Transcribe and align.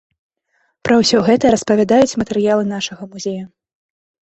Пра 0.89 0.97
ўсё 1.01 1.17
гэта 1.27 1.51
распавядаюць 1.57 2.17
матэрыялы 2.23 2.63
нашага 2.75 3.03
музея. 3.13 3.45